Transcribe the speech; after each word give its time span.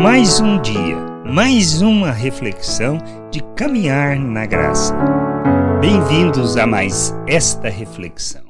Mais 0.00 0.38
um 0.38 0.62
dia, 0.62 0.96
mais 1.26 1.82
uma 1.82 2.12
reflexão 2.12 2.98
de 3.32 3.40
caminhar 3.56 4.16
na 4.16 4.46
graça. 4.46 4.94
Bem-vindos 5.80 6.56
a 6.56 6.64
mais 6.68 7.12
esta 7.26 7.68
reflexão. 7.68 8.46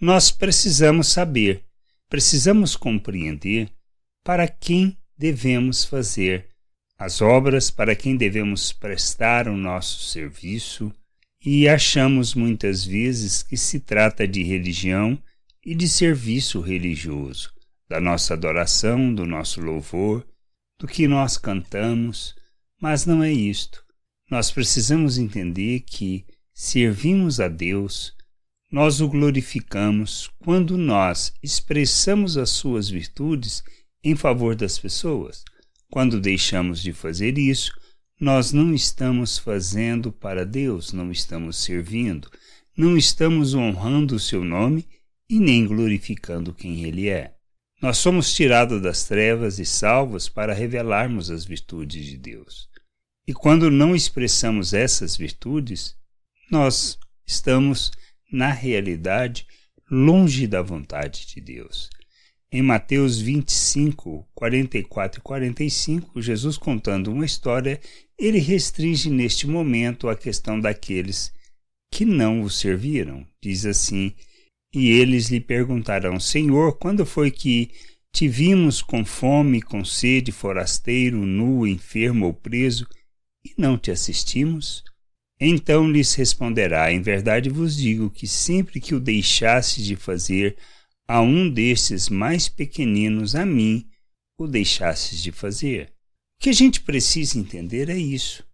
Nós 0.00 0.30
precisamos 0.30 1.08
saber, 1.08 1.64
precisamos 2.08 2.76
compreender 2.76 3.68
para 4.22 4.46
quem 4.46 4.96
devemos 5.18 5.84
fazer 5.84 6.46
as 6.96 7.20
obras, 7.20 7.68
para 7.68 7.96
quem 7.96 8.16
devemos 8.16 8.72
prestar 8.72 9.48
o 9.48 9.56
nosso 9.56 10.04
serviço, 10.04 10.94
e 11.44 11.68
achamos 11.68 12.32
muitas 12.32 12.84
vezes 12.84 13.42
que 13.42 13.56
se 13.56 13.80
trata 13.80 14.24
de 14.24 14.44
religião 14.44 15.18
e 15.66 15.74
de 15.74 15.88
serviço 15.88 16.60
religioso, 16.60 17.50
da 17.88 18.00
nossa 18.00 18.34
adoração, 18.34 19.12
do 19.12 19.26
nosso 19.26 19.60
louvor, 19.60 20.24
do 20.78 20.86
que 20.86 21.06
nós 21.06 21.36
cantamos, 21.38 22.34
mas 22.80 23.06
não 23.06 23.22
é 23.22 23.32
isto. 23.32 23.84
Nós 24.30 24.50
precisamos 24.50 25.18
entender 25.18 25.80
que 25.80 26.24
servimos 26.52 27.40
a 27.40 27.48
Deus, 27.48 28.14
nós 28.70 29.00
o 29.00 29.08
glorificamos 29.08 30.30
quando 30.38 30.76
nós 30.76 31.32
expressamos 31.42 32.36
as 32.36 32.50
suas 32.50 32.88
virtudes 32.88 33.62
em 34.02 34.16
favor 34.16 34.54
das 34.54 34.78
pessoas. 34.78 35.44
Quando 35.90 36.20
deixamos 36.20 36.82
de 36.82 36.92
fazer 36.92 37.38
isso, 37.38 37.72
nós 38.20 38.52
não 38.52 38.74
estamos 38.74 39.38
fazendo 39.38 40.10
para 40.10 40.44
Deus, 40.44 40.92
não 40.92 41.10
estamos 41.10 41.56
servindo, 41.58 42.30
não 42.76 42.96
estamos 42.96 43.54
honrando 43.54 44.16
o 44.16 44.20
seu 44.20 44.44
nome 44.44 44.86
e 45.28 45.38
nem 45.38 45.66
glorificando 45.66 46.52
quem 46.52 46.84
ele 46.84 47.08
é. 47.08 47.34
Nós 47.80 47.98
somos 47.98 48.32
tirados 48.32 48.80
das 48.80 49.04
trevas 49.04 49.58
e 49.58 49.66
salvos 49.66 50.28
para 50.28 50.54
revelarmos 50.54 51.30
as 51.30 51.44
virtudes 51.44 52.06
de 52.06 52.16
Deus. 52.16 52.68
E 53.26 53.32
quando 53.32 53.70
não 53.70 53.94
expressamos 53.94 54.72
essas 54.72 55.16
virtudes, 55.16 55.96
nós 56.50 56.98
estamos, 57.26 57.90
na 58.30 58.50
realidade, 58.50 59.46
longe 59.90 60.46
da 60.46 60.62
vontade 60.62 61.26
de 61.26 61.40
Deus. 61.40 61.90
Em 62.52 62.62
Mateus 62.62 63.18
25, 63.18 64.28
44 64.34 65.18
e 65.18 65.22
45, 65.22 66.22
Jesus 66.22 66.56
contando 66.56 67.10
uma 67.10 67.24
história, 67.24 67.80
ele 68.16 68.38
restringe 68.38 69.10
neste 69.10 69.46
momento 69.46 70.08
a 70.08 70.14
questão 70.14 70.60
daqueles 70.60 71.32
que 71.90 72.04
não 72.04 72.42
o 72.42 72.50
serviram. 72.50 73.26
Diz 73.40 73.66
assim: 73.66 74.14
e 74.74 74.88
eles 74.88 75.28
lhe 75.28 75.40
perguntarão: 75.40 76.18
Senhor, 76.18 76.76
quando 76.78 77.06
foi 77.06 77.30
que 77.30 77.70
te 78.12 78.28
vimos 78.28 78.82
com 78.82 79.04
fome, 79.04 79.62
com 79.62 79.84
sede, 79.84 80.32
forasteiro, 80.32 81.24
nu, 81.24 81.66
enfermo 81.66 82.26
ou 82.26 82.34
preso, 82.34 82.86
e 83.44 83.54
não 83.56 83.78
te 83.78 83.90
assistimos? 83.90 84.82
Então 85.40 85.90
lhes 85.90 86.14
responderá: 86.14 86.92
Em 86.92 87.00
verdade 87.00 87.48
vos 87.48 87.76
digo 87.76 88.10
que 88.10 88.26
sempre 88.26 88.80
que 88.80 88.94
o 88.94 89.00
deixasses 89.00 89.84
de 89.84 89.96
fazer 89.96 90.56
a 91.06 91.20
um 91.20 91.50
destes 91.50 92.08
mais 92.08 92.48
pequeninos, 92.48 93.34
a 93.34 93.44
mim 93.44 93.86
o 94.38 94.46
deixasses 94.46 95.22
de 95.22 95.30
fazer. 95.30 95.92
O 96.36 96.42
que 96.42 96.50
a 96.50 96.52
gente 96.52 96.80
precisa 96.80 97.38
entender 97.38 97.88
é 97.88 97.96
isso. 97.96 98.44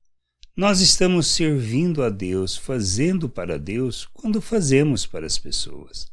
Nós 0.56 0.80
estamos 0.80 1.28
servindo 1.28 2.02
a 2.02 2.10
Deus, 2.10 2.56
fazendo 2.56 3.28
para 3.28 3.58
Deus, 3.58 4.06
quando 4.12 4.40
fazemos 4.40 5.06
para 5.06 5.26
as 5.26 5.38
pessoas. 5.38 6.10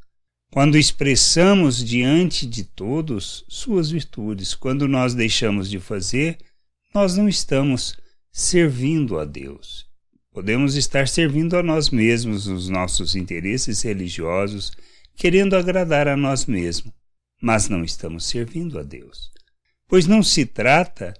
Quando 0.51 0.77
expressamos 0.77 1.83
diante 1.83 2.45
de 2.45 2.63
todos 2.63 3.43
suas 3.49 3.91
virtudes, 3.91 4.55
quando 4.55 4.87
nós 4.87 5.13
deixamos 5.13 5.69
de 5.69 5.79
fazer, 5.79 6.37
nós 6.93 7.17
não 7.17 7.27
estamos 7.27 7.97
servindo 8.31 9.19
a 9.19 9.25
Deus. 9.25 9.85
Podemos 10.31 10.75
estar 10.75 11.07
servindo 11.07 11.57
a 11.57 11.63
nós 11.63 11.89
mesmos, 11.89 12.47
os 12.47 12.69
nossos 12.69 13.15
interesses 13.15 13.81
religiosos, 13.81 14.71
querendo 15.15 15.55
agradar 15.55 16.07
a 16.07 16.15
nós 16.15 16.45
mesmos, 16.45 16.93
mas 17.41 17.67
não 17.67 17.83
estamos 17.83 18.25
servindo 18.25 18.79
a 18.79 18.83
Deus. 18.83 19.31
Pois 19.87 20.05
não 20.05 20.21
se 20.21 20.45
trata 20.45 21.13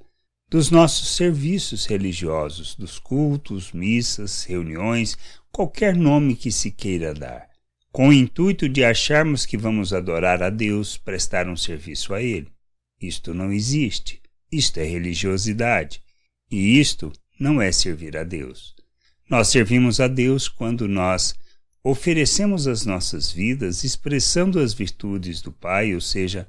dos 0.50 0.72
nossos 0.72 1.16
serviços 1.16 1.86
religiosos, 1.86 2.76
dos 2.76 2.98
cultos, 2.98 3.72
missas, 3.72 4.46
reuniões, 4.46 5.18
qualquer 5.52 5.96
nome 5.96 6.36
que 6.36 6.52
se 6.52 6.72
queira 6.72 7.14
dar, 7.14 7.50
com 7.92 8.10
o 8.10 8.14
intuito 8.14 8.70
de 8.70 8.84
acharmos 8.84 9.46
que 9.46 9.58
vamos 9.58 9.92
adorar 9.92 10.42
a 10.42 10.50
Deus, 10.50 10.98
prestar 10.98 11.50
um 11.50 11.58
serviço 11.58 12.14
a 12.14 12.22
Ele. 12.22 12.48
Isto 13.02 13.34
não 13.34 13.52
existe. 13.52 14.22
Isto 14.52 14.80
é 14.80 14.84
religiosidade. 14.84 16.02
E 16.50 16.80
isto 16.80 17.12
não 17.40 17.62
é 17.62 17.72
servir 17.72 18.16
a 18.16 18.24
Deus. 18.24 18.76
Nós 19.30 19.50
servimos 19.50 20.00
a 20.00 20.08
Deus 20.08 20.48
quando 20.48 20.88
nós 20.88 21.36
oferecemos 21.84 22.68
as 22.68 22.86
nossas 22.86 23.32
vidas 23.32 23.84
expressando 23.84 24.60
as 24.60 24.74
virtudes 24.74 25.42
do 25.42 25.52
Pai, 25.52 25.94
ou 25.94 26.02
seja, 26.02 26.48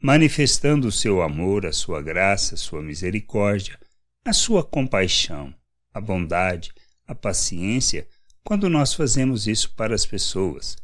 manifestando 0.00 0.88
o 0.88 0.92
seu 0.92 1.22
amor, 1.22 1.66
a 1.66 1.72
sua 1.72 2.02
graça, 2.02 2.54
a 2.54 2.58
sua 2.58 2.82
misericórdia, 2.82 3.78
a 4.24 4.32
sua 4.32 4.62
compaixão, 4.62 5.54
a 5.92 6.00
bondade, 6.00 6.72
a 7.06 7.14
paciência, 7.14 8.06
quando 8.44 8.68
nós 8.68 8.94
fazemos 8.94 9.46
isso 9.46 9.72
para 9.74 9.94
as 9.94 10.04
pessoas. 10.04 10.76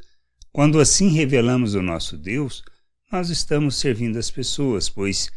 Quando 0.52 0.80
assim 0.80 1.08
revelamos 1.08 1.74
o 1.74 1.82
nosso 1.82 2.16
Deus, 2.16 2.62
nós 3.10 3.30
estamos 3.30 3.76
servindo 3.76 4.18
as 4.18 4.30
pessoas, 4.30 4.88
pois 4.88 5.30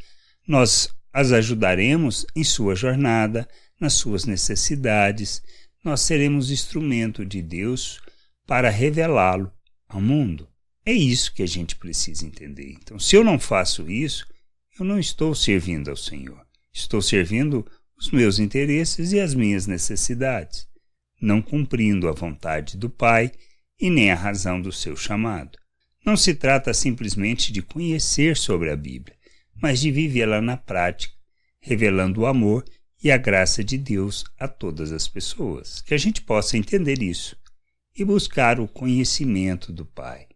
nós 0.48 0.90
as 1.12 1.32
ajudaremos 1.32 2.26
em 2.36 2.44
sua 2.44 2.76
jornada, 2.76 3.48
nas 3.80 3.94
suas 3.94 4.26
necessidades, 4.26 5.42
nós 5.84 6.02
seremos 6.02 6.52
instrumento 6.52 7.26
de 7.26 7.42
Deus 7.42 8.02
para 8.48 8.70
revelá-lo 8.70 9.52
ao 9.88 10.02
mundo. 10.02 10.48
É 10.88 10.94
isso 10.94 11.34
que 11.34 11.42
a 11.42 11.48
gente 11.48 11.76
precisa 11.76 12.28
entender. 12.28 12.70
Então, 12.80 13.00
se 13.00 13.16
eu 13.16 13.24
não 13.24 13.40
faço 13.40 13.90
isso, 13.90 14.28
eu 14.80 14.86
não 14.86 15.00
estou 15.00 15.34
servindo 15.34 15.90
ao 15.90 15.98
Senhor. 15.98 16.46
Estou 16.72 17.02
servindo 17.02 17.66
os 17.98 18.12
meus 18.12 18.38
interesses 18.38 19.12
e 19.12 19.20
as 19.20 19.34
minhas 19.34 19.66
necessidades, 19.66 20.68
não 21.20 21.42
cumprindo 21.42 22.08
a 22.08 22.12
vontade 22.12 22.78
do 22.78 22.88
Pai 22.88 23.32
e 23.80 23.90
nem 23.90 24.12
a 24.12 24.16
razão 24.16 24.62
do 24.62 24.72
seu 24.72 24.96
chamado. 24.96 25.58
Não 26.06 26.16
se 26.16 26.36
trata 26.36 26.72
simplesmente 26.72 27.52
de 27.52 27.64
conhecer 27.64 28.38
sobre 28.38 28.70
a 28.70 28.76
Bíblia, 28.76 29.18
mas 29.60 29.80
de 29.80 29.90
vivê-la 29.90 30.40
na 30.40 30.56
prática, 30.56 31.16
revelando 31.60 32.22
o 32.22 32.26
amor 32.28 32.64
e 33.04 33.10
a 33.10 33.18
graça 33.18 33.64
de 33.64 33.76
Deus 33.76 34.24
a 34.38 34.48
todas 34.48 34.92
as 34.92 35.08
pessoas. 35.08 35.82
Que 35.82 35.96
a 35.96 35.98
gente 35.98 36.22
possa 36.22 36.58
entender 36.58 37.02
isso 37.02 37.36
e 37.98 38.06
buscar 38.06 38.60
o 38.60 38.68
conhecimento 38.68 39.74
do 39.74 39.84
Pai 39.84 40.28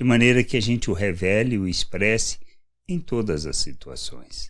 de 0.00 0.04
maneira 0.04 0.42
que 0.42 0.56
a 0.56 0.62
gente 0.62 0.90
o 0.90 0.94
revele 0.94 1.56
e 1.56 1.58
o 1.58 1.68
expresse 1.68 2.38
em 2.88 2.98
todas 2.98 3.44
as 3.44 3.58
situações. 3.58 4.48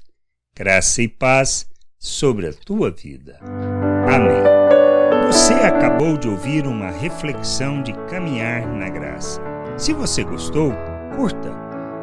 Graça 0.56 1.02
e 1.02 1.08
paz 1.08 1.66
sobre 1.98 2.46
a 2.46 2.52
tua 2.52 2.92
vida. 2.92 3.36
Amém. 3.42 5.26
Você 5.26 5.52
acabou 5.54 6.16
de 6.16 6.28
ouvir 6.28 6.68
uma 6.68 6.92
reflexão 6.92 7.82
de 7.82 7.92
caminhar 8.08 8.64
na 8.64 8.88
graça. 8.90 9.42
Se 9.76 9.92
você 9.92 10.22
gostou, 10.22 10.72
curta, 11.16 11.50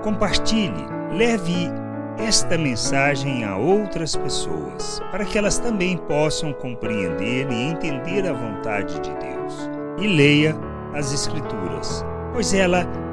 compartilhe, 0.03 0.86
leve 1.13 1.69
esta 2.18 2.57
mensagem 2.57 3.46
a 3.46 3.56
outras 3.56 4.13
pessoas, 4.13 5.00
para 5.09 5.24
que 5.24 5.38
elas 5.38 5.57
também 5.57 5.96
possam 5.96 6.52
compreender 6.52 7.50
e 7.50 7.56
entender 7.56 8.28
a 8.28 8.34
vontade 8.34 8.96
de 8.96 9.09
Deus. 9.12 9.69
E 10.02 10.06
leia 10.06 10.53
as 10.94 11.13
Escrituras, 11.13 12.03
pois 12.34 12.53
ela 12.53 13.06